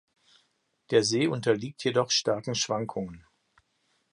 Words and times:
Der 0.89 1.03
See 1.03 1.27
unterliegt 1.27 1.83
jedoch 1.83 2.09
starken 2.09 2.55
Schwankungen. 2.55 3.23